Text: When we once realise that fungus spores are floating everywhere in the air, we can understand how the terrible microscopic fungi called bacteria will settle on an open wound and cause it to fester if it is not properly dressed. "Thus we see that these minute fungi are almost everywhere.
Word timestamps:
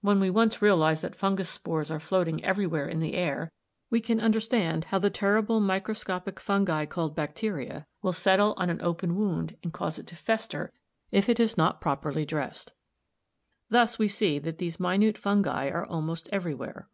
When 0.00 0.20
we 0.20 0.30
once 0.30 0.62
realise 0.62 1.02
that 1.02 1.14
fungus 1.14 1.50
spores 1.50 1.90
are 1.90 2.00
floating 2.00 2.42
everywhere 2.42 2.88
in 2.88 2.98
the 3.00 3.12
air, 3.12 3.52
we 3.90 4.00
can 4.00 4.18
understand 4.18 4.84
how 4.84 4.98
the 4.98 5.10
terrible 5.10 5.60
microscopic 5.60 6.40
fungi 6.40 6.86
called 6.86 7.14
bacteria 7.14 7.86
will 8.00 8.14
settle 8.14 8.54
on 8.56 8.70
an 8.70 8.80
open 8.80 9.16
wound 9.16 9.58
and 9.62 9.70
cause 9.70 9.98
it 9.98 10.06
to 10.06 10.16
fester 10.16 10.72
if 11.10 11.28
it 11.28 11.38
is 11.38 11.58
not 11.58 11.78
properly 11.78 12.24
dressed. 12.24 12.72
"Thus 13.68 13.98
we 13.98 14.08
see 14.08 14.38
that 14.38 14.56
these 14.56 14.80
minute 14.80 15.18
fungi 15.18 15.68
are 15.68 15.84
almost 15.84 16.30
everywhere. 16.32 16.88